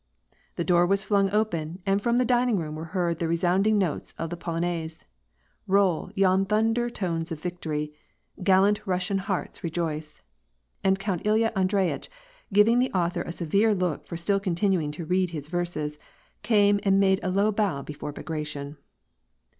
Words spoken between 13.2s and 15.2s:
a severe look for still continuing to